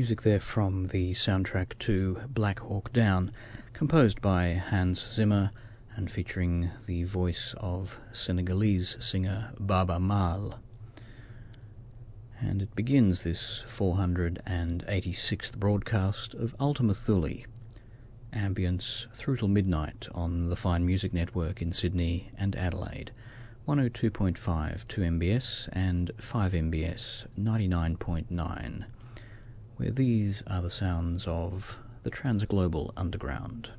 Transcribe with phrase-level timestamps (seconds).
[0.00, 3.30] Music there from the soundtrack to Black Hawk Down,
[3.74, 5.50] composed by Hans Zimmer
[5.94, 10.58] and featuring the voice of Senegalese singer Baba Maal.
[12.40, 17.44] And it begins this 486th broadcast of Ultima Thule,
[18.32, 23.10] ambience through till midnight on the Fine Music Network in Sydney and Adelaide,
[23.68, 28.84] 102.5 2MBS and 5MBS 99.9
[29.80, 33.70] where these are the sounds of the Transglobal Underground.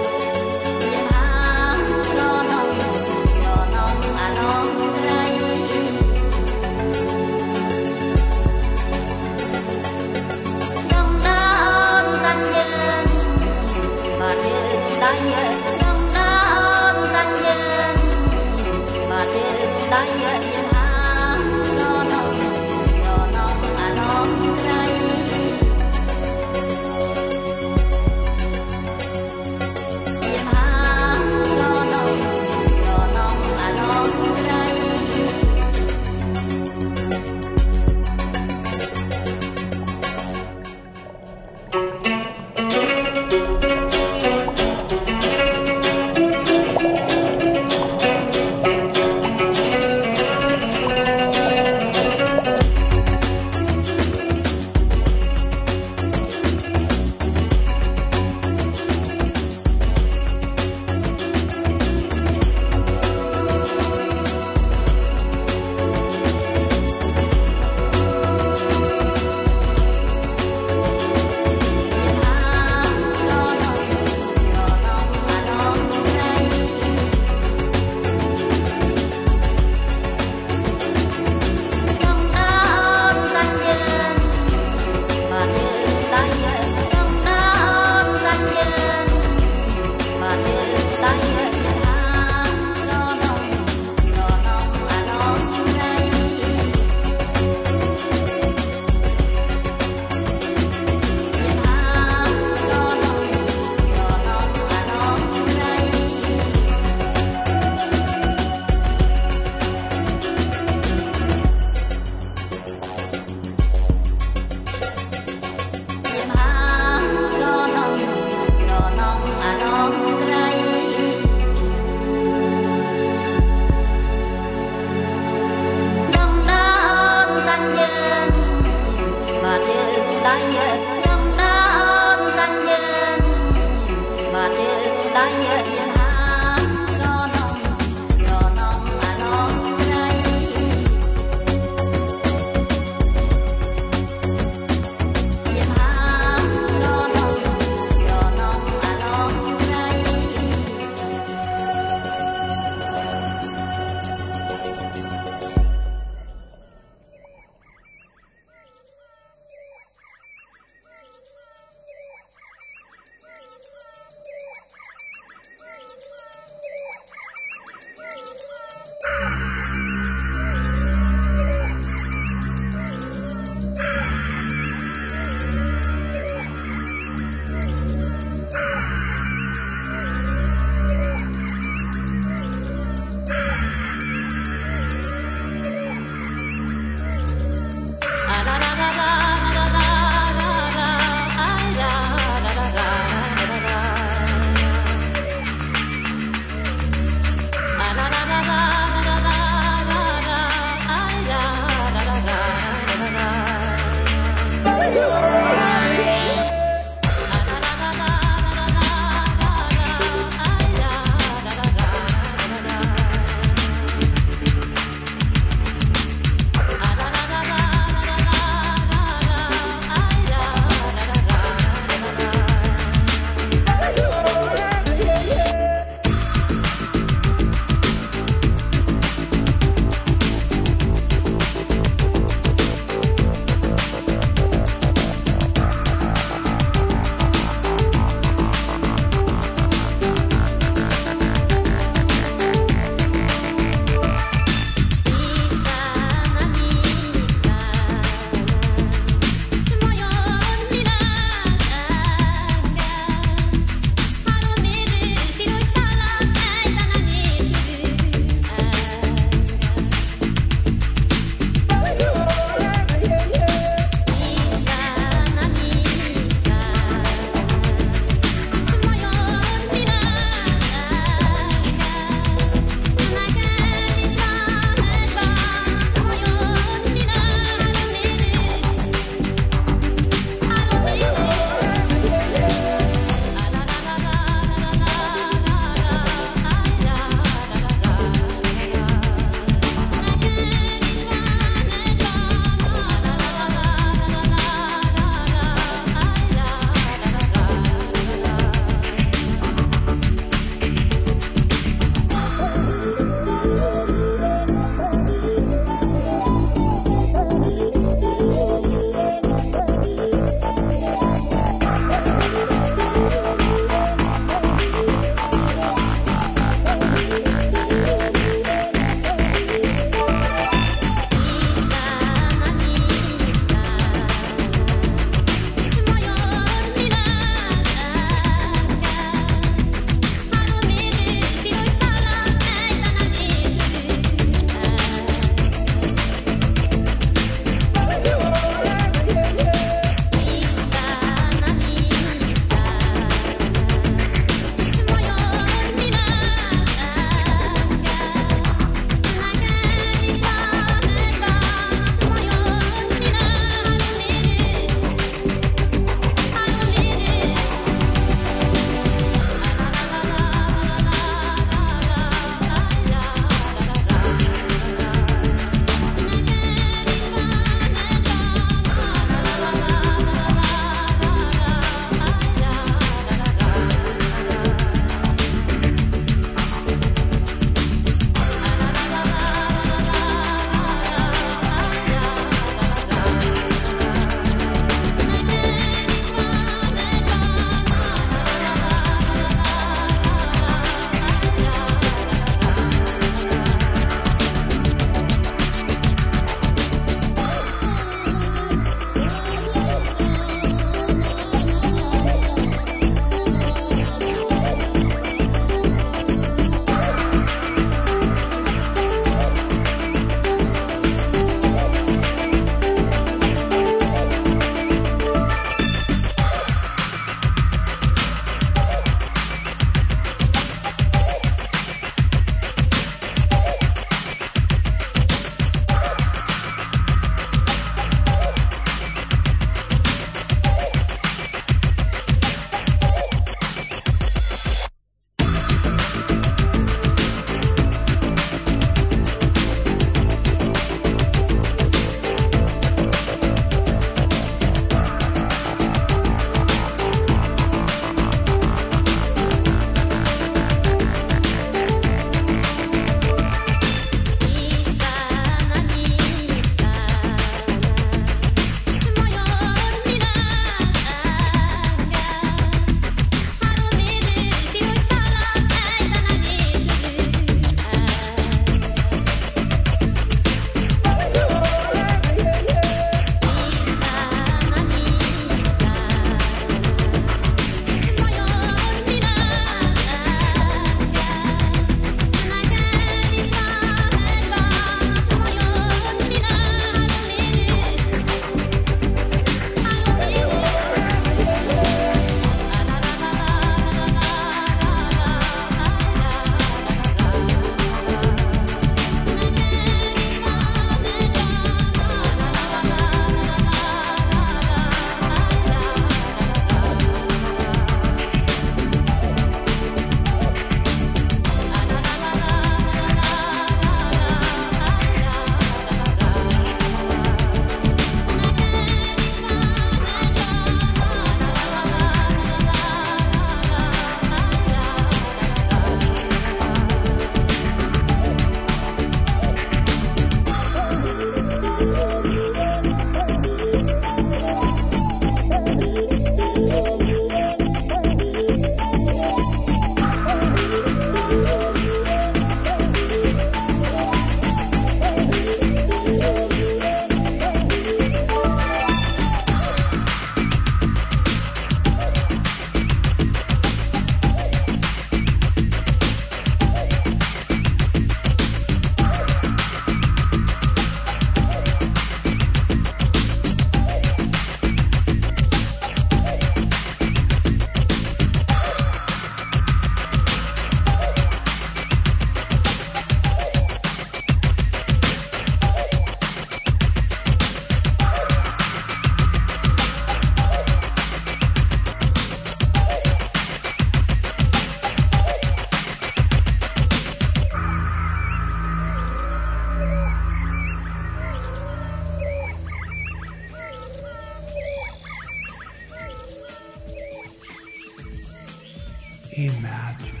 [599.13, 600.00] imagine.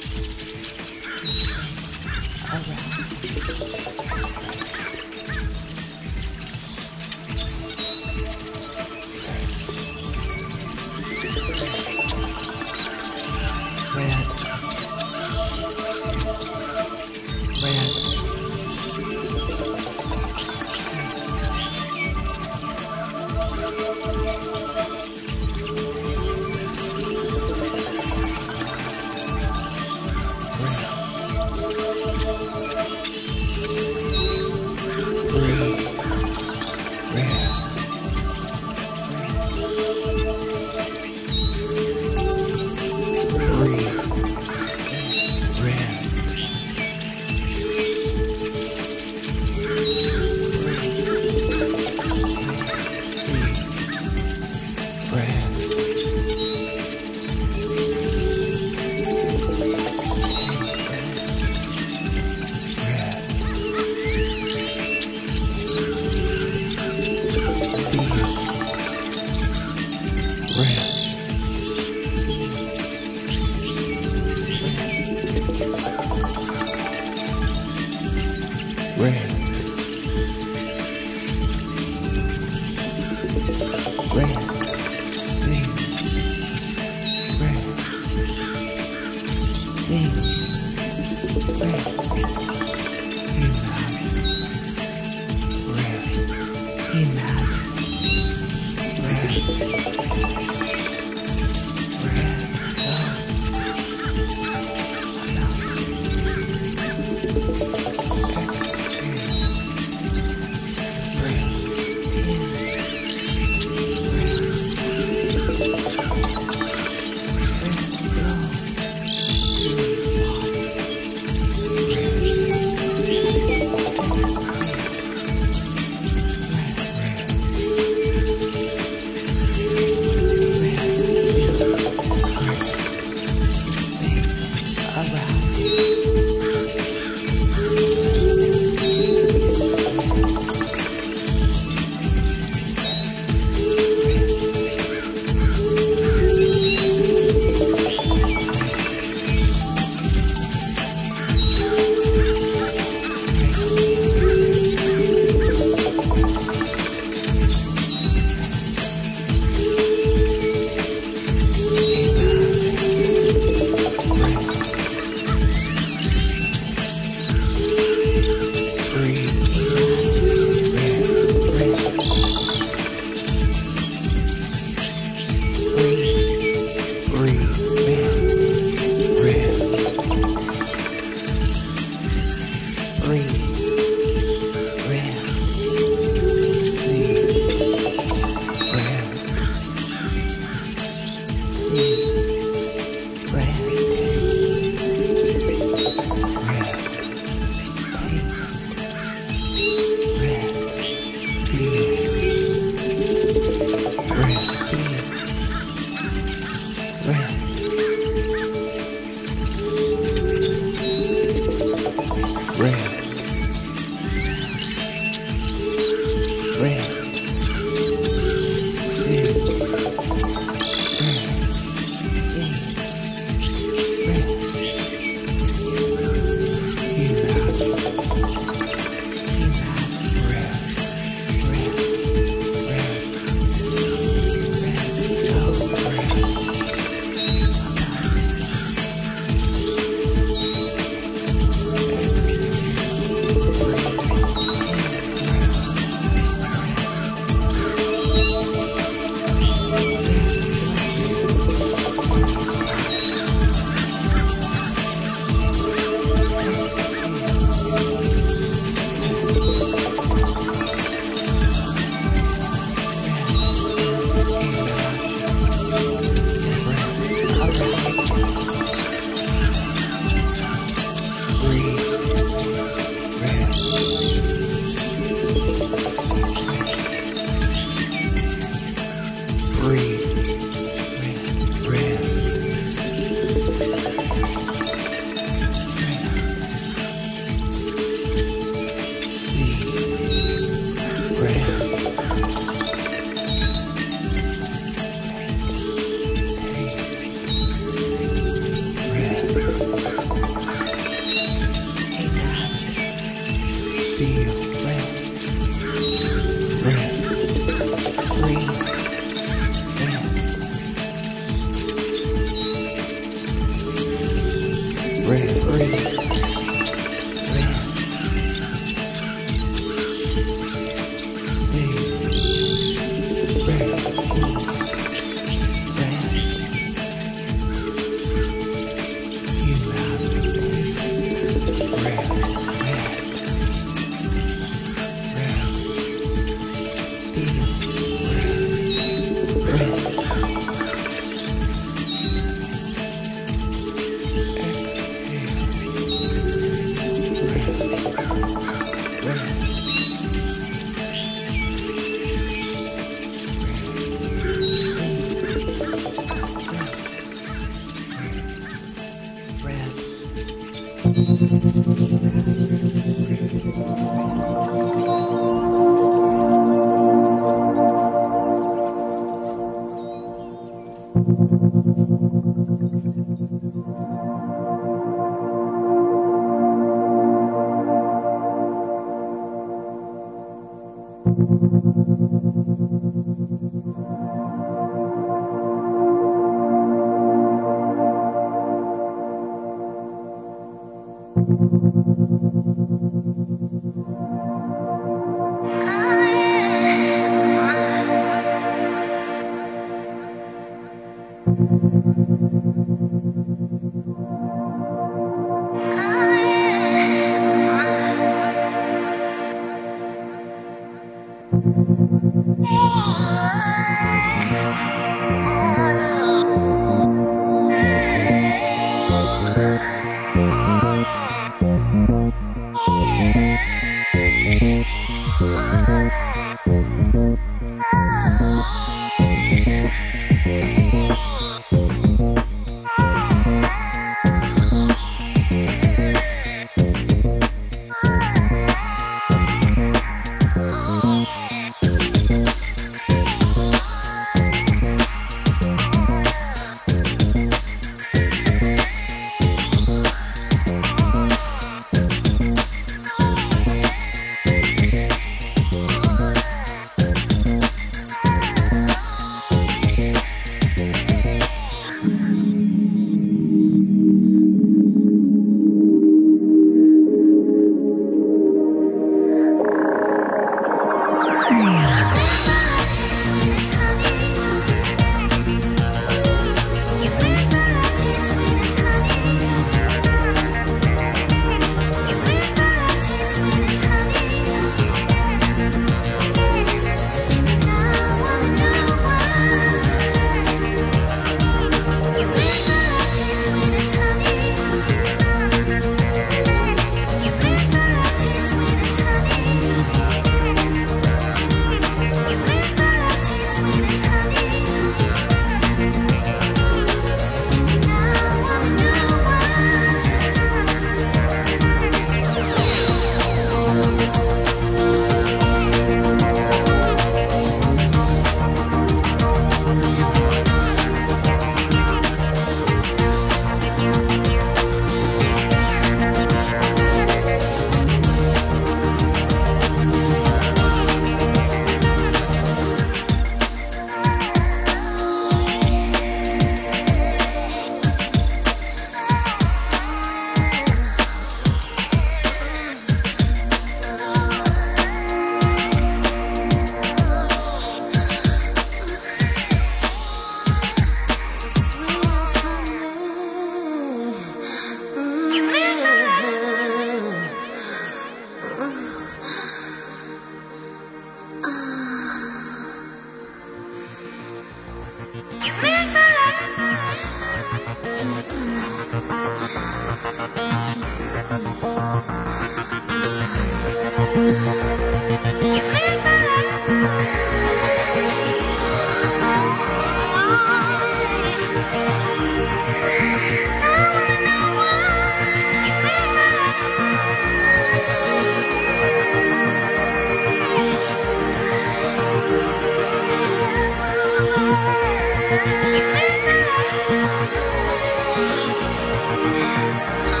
[599.61, 600.00] Bye.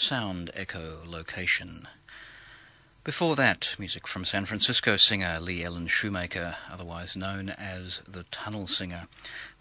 [0.00, 1.86] Sound Echo Location.
[3.04, 8.66] Before that, music from San Francisco singer Lee Ellen Shoemaker, otherwise known as the Tunnel
[8.66, 9.08] Singer.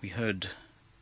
[0.02, 0.48] We heard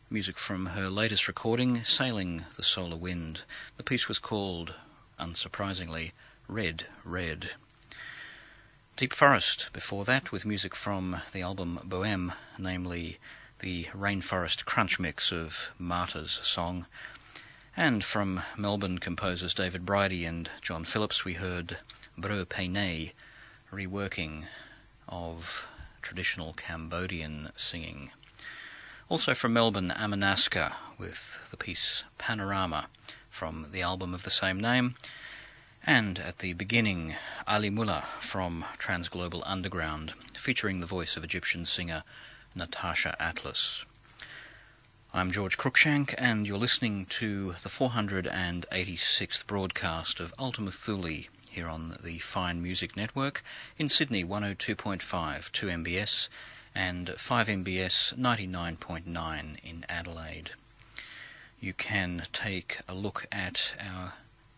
[0.10, 3.42] music from her latest recording, Sailing the Solar Wind.
[3.78, 4.74] The piece was called,
[5.20, 6.14] unsurprisingly,
[6.48, 7.52] Red Red.
[8.96, 13.20] Deep Forest before that, with music from the album Bohème, namely
[13.60, 16.88] the Rainforest Crunch mix of Marta's song.
[17.80, 21.78] And from Melbourne composers David Bridie and John Phillips, we heard
[22.18, 23.12] Breu Peinei,
[23.72, 24.46] reworking
[25.08, 25.68] of
[26.02, 28.10] traditional Cambodian singing.
[29.10, 32.88] Also from Melbourne, Amanaska, with the piece Panorama
[33.30, 34.96] from the album of the same name.
[35.84, 37.16] And at the beginning,
[37.46, 42.04] Ali Mullah from Transglobal Underground, featuring the voice of Egyptian singer
[42.56, 43.86] Natacha Atlas.
[45.14, 51.97] I'm George Cruikshank, and you're listening to the 486th broadcast of Ultima Thule here on
[52.03, 53.43] the Fine Music Network
[53.78, 56.30] in Sydney 102.5 2MBS
[56.76, 60.51] and 5MBS 99.9 in Adelaide.
[61.60, 64.14] You can take a look at our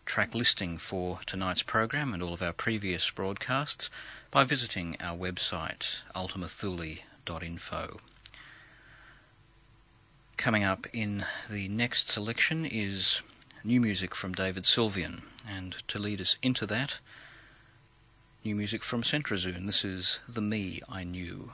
[0.06, 3.90] track listing for tonight's program and all of our previous broadcasts
[4.32, 7.00] by visiting our website ultimathule.com
[7.44, 7.98] info.
[10.40, 13.22] Coming up in the next selection is
[13.62, 17.00] new music from David Sylvian, and to lead us into that,
[18.46, 19.66] new music from Centrozoon.
[19.66, 21.52] This is The Me I Knew.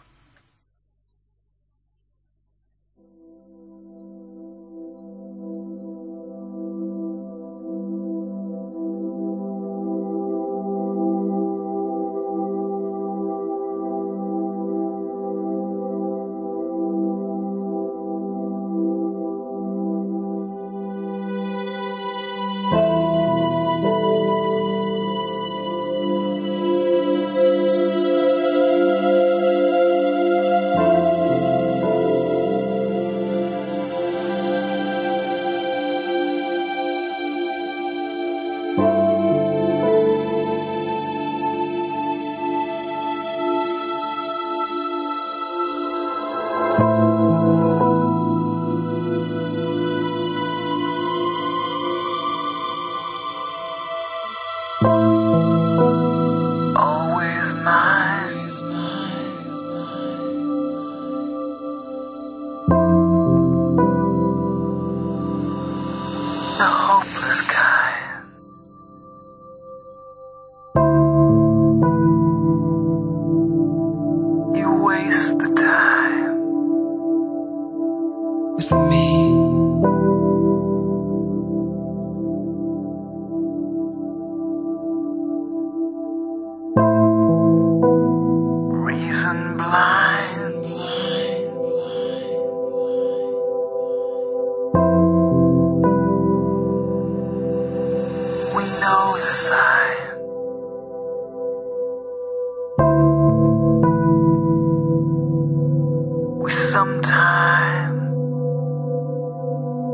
[107.25, 108.05] Sometime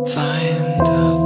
[0.05, 1.20] find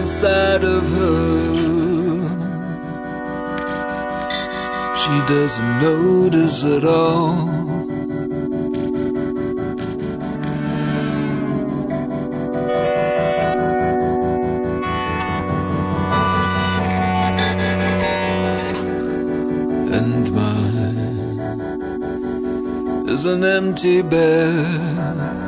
[0.00, 1.40] outside of her.
[4.96, 7.48] She doesn't notice at all.
[19.98, 21.40] And mine
[23.06, 25.39] is an empty bed.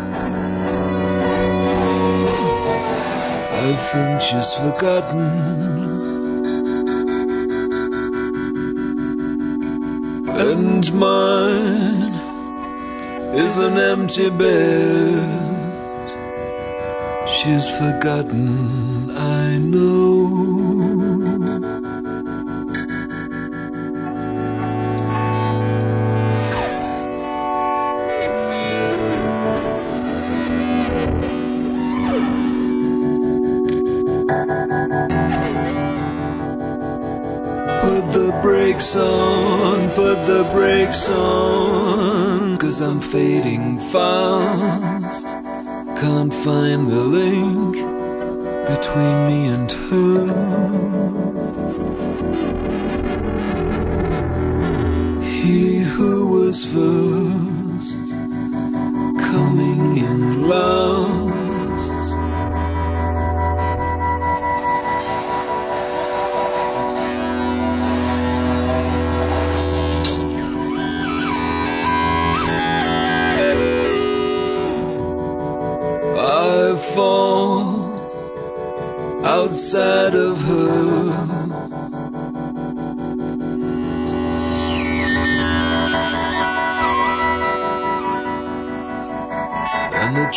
[3.65, 5.31] I think she's forgotten.
[10.51, 12.15] And mine
[13.37, 15.53] is an empty bed.
[17.29, 20.62] She's forgotten, I know.
[38.43, 45.27] Brakes on, put the brakes on, cause I'm fading fast.
[46.03, 47.77] Can't find the link
[48.67, 50.27] between me and her.
[55.23, 57.52] He who was first,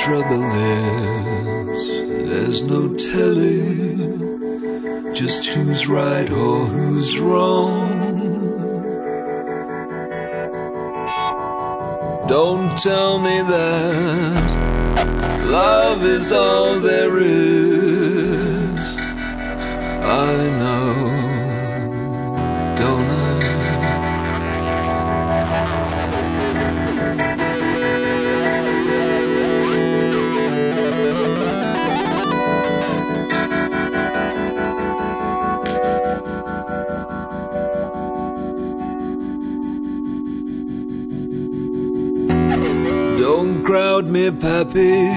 [0.05, 4.21] trouble is, there's no telling
[5.15, 7.89] just who's right or who's wrong.
[12.27, 14.51] Don't tell me that
[15.43, 17.74] love is all there is.
[44.15, 45.09] Me, Pappy.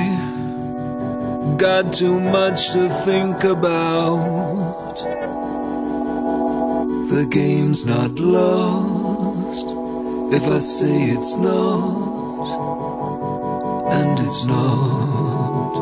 [1.57, 4.97] Got too much to think about.
[7.13, 9.69] The game's not lost
[10.37, 12.49] if I say it's not,
[13.99, 15.73] and it's not.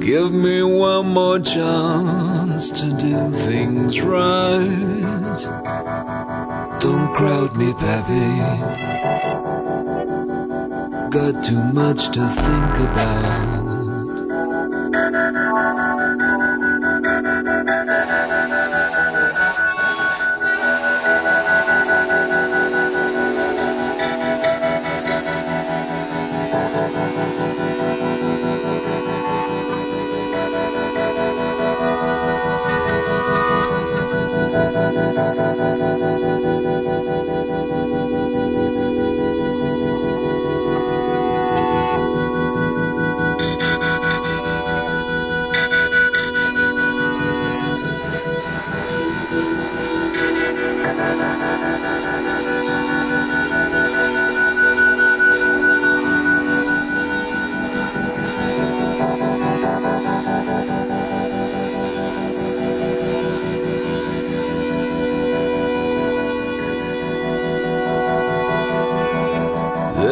[0.00, 5.25] Give me one more chance to do things right.
[6.86, 8.26] Don't crowd me, Pappy.
[11.10, 13.65] Got too much to think about.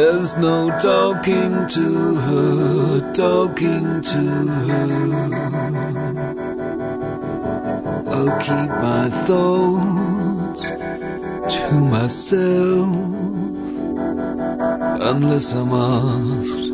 [0.05, 4.23] There's no talking to her, talking to
[4.67, 4.91] her.
[8.07, 10.63] I'll keep my thoughts
[11.57, 12.95] to myself
[15.11, 16.65] unless I'm asked.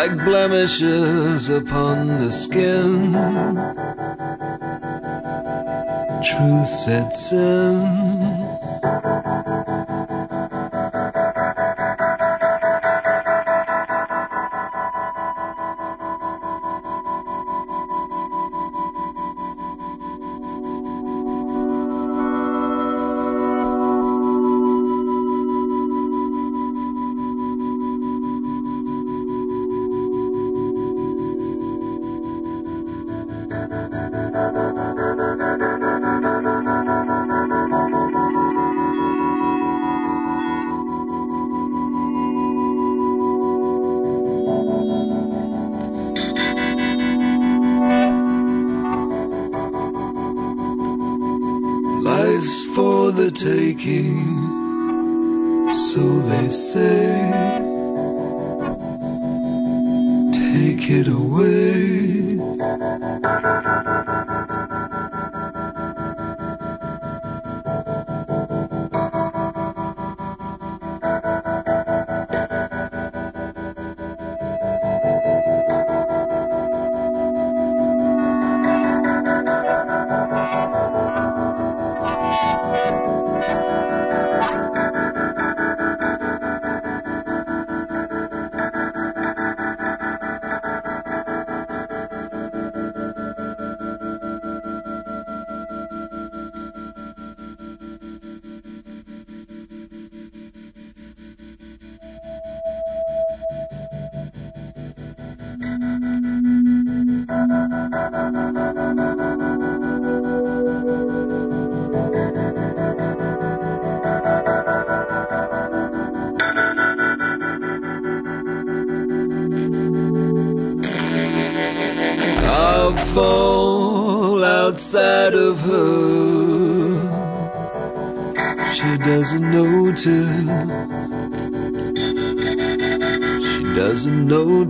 [0.00, 3.12] Like blemishes upon the skin.
[6.24, 7.99] Truth sets in.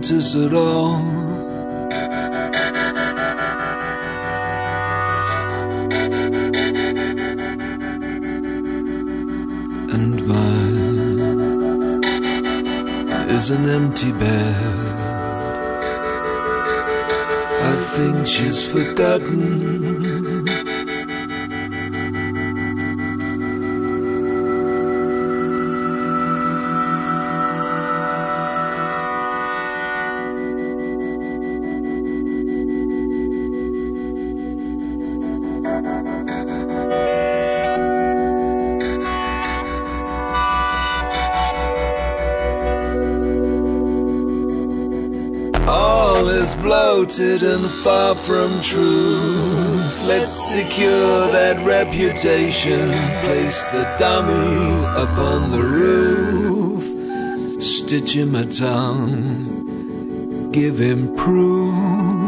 [0.01, 0.95] Notice at all.
[9.93, 11.19] And mine
[13.29, 14.55] is an empty bed.
[17.61, 19.80] I think she's forgotten.
[47.19, 50.01] And far from truth.
[50.03, 52.87] Let's secure that reputation.
[53.25, 56.85] Place the dummy upon the roof.
[57.61, 60.51] Stitch him a tongue.
[60.53, 62.20] Give him proof.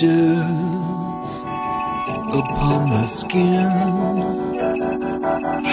[0.00, 1.44] Blemishes
[2.32, 3.70] upon my skin,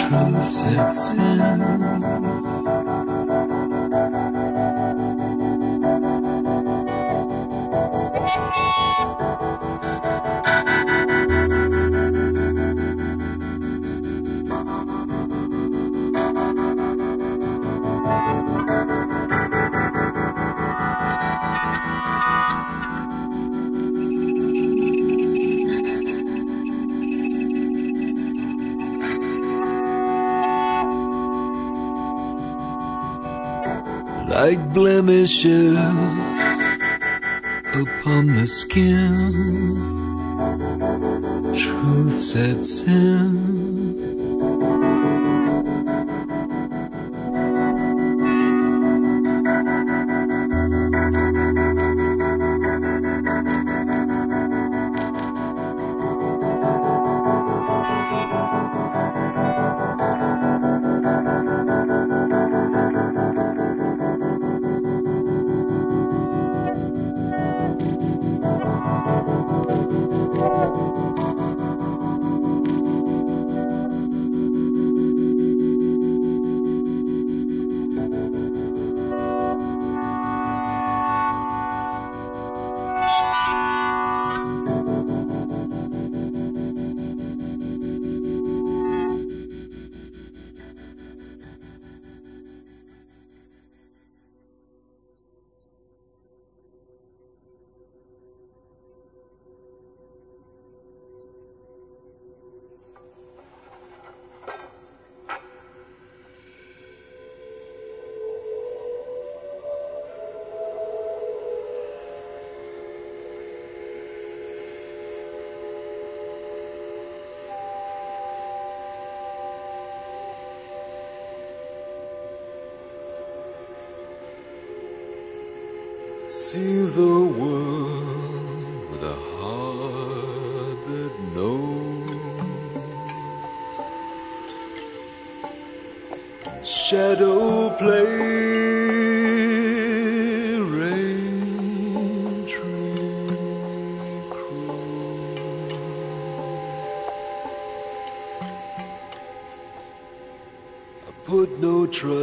[0.09, 2.10] truth sets in.
[35.21, 35.75] Blemishes
[37.75, 39.31] upon the skin.
[41.53, 43.30] Truth sets in.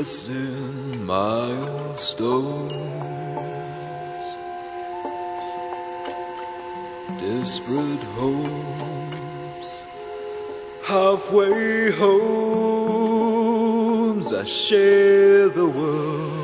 [0.08, 2.72] In milestones.
[7.18, 9.82] desperate hopes,
[10.84, 13.12] halfway homes.
[14.32, 16.37] I share the world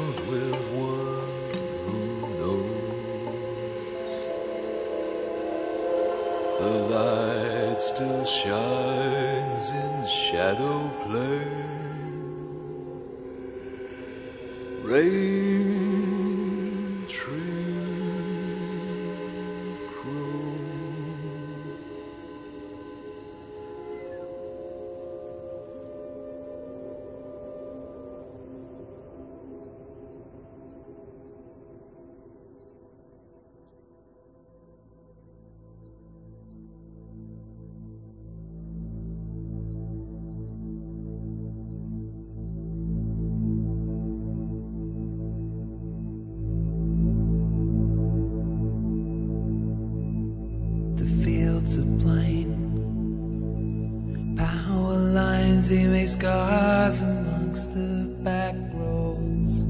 [58.54, 59.64] back roads.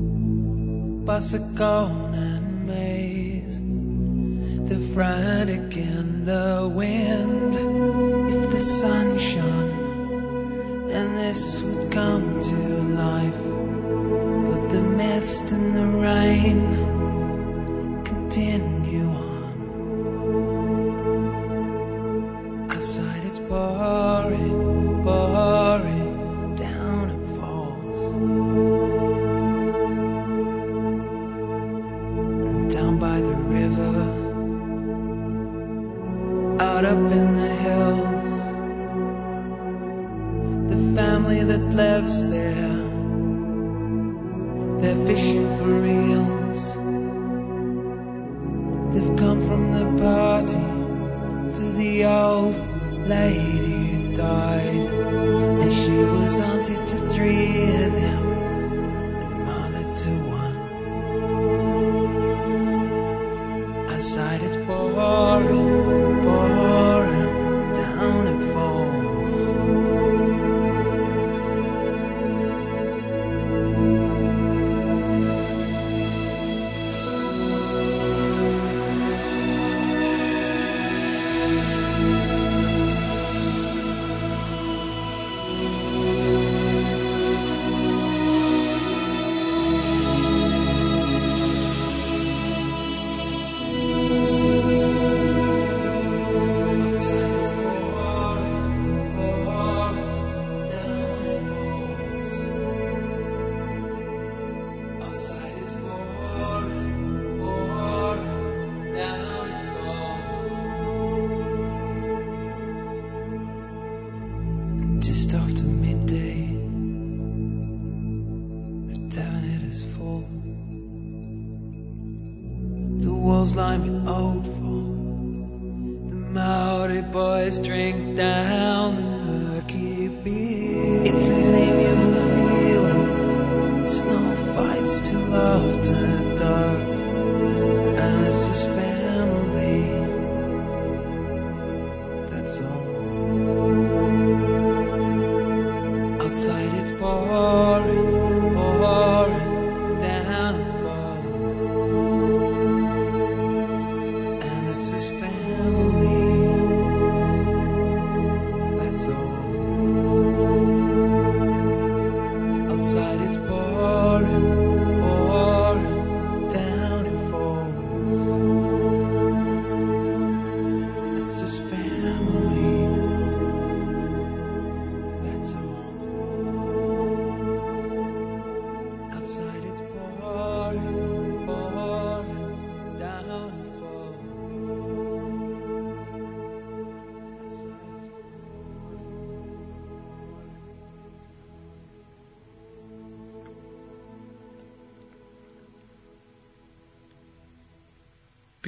[1.55, 3.61] Gone and maze.
[4.69, 7.56] They're frantic in the wind.
[8.31, 12.56] If the sun shone, then this would come to
[13.05, 13.43] life.
[14.48, 16.94] But the mist and the rain
[18.44, 18.73] family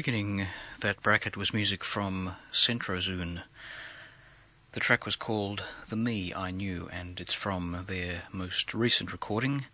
[0.07, 0.47] Beginning
[0.83, 3.43] that bracket was music from Centrozoon.
[4.71, 9.67] The track was called The Me I Knew, and it's from their most recent recording,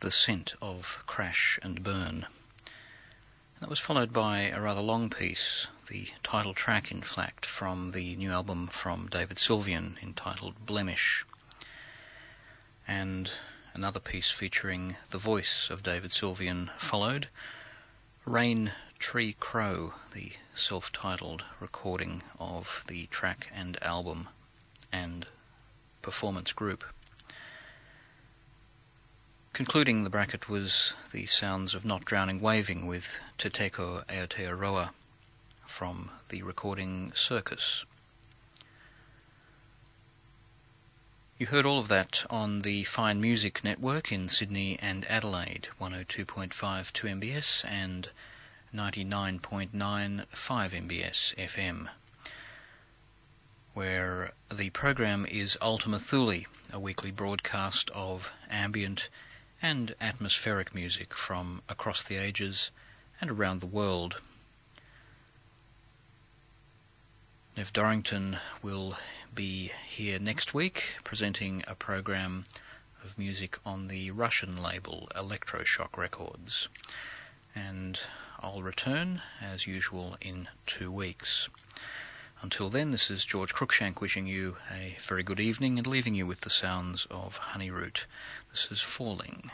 [0.00, 2.26] The Scent of Crash and Burn.
[3.60, 8.14] That was followed by a rather long piece, the title track, in fact, from the
[8.16, 11.24] new album from David Sylvian entitled Blemish.
[12.86, 13.30] And
[13.72, 17.28] another piece featuring the voice of David Sylvian followed,
[18.26, 18.72] Rain
[19.02, 24.28] Tree Crow, the self titled recording of the track and album
[24.92, 25.26] and
[26.02, 26.84] performance group.
[29.52, 34.92] Concluding the bracket was the sounds of Not Drowning Waving with Te Teko Aotearoa
[35.66, 37.84] from the recording Circus.
[41.38, 46.52] You heard all of that on the Fine Music Network in Sydney and Adelaide, 102.5
[46.52, 48.08] 2MBS and
[48.74, 51.88] 99.9 5MBS FM,
[53.74, 59.10] where the program is Ultima Thule, a weekly broadcast of ambient
[59.60, 62.70] and atmospheric music from across the ages
[63.20, 64.20] and around the world.
[67.54, 68.96] Nev Dorrington will
[69.34, 72.46] be here next week presenting a program
[73.04, 76.68] of music on the Russian label Electroshock Records.
[77.54, 78.00] And
[78.44, 81.48] I'll return, as usual, in two weeks.
[82.40, 86.26] Until then, this is George Cruikshank wishing you a very good evening and leaving you
[86.26, 88.06] with the sounds of Honeyroot.
[88.50, 89.52] This is Falling.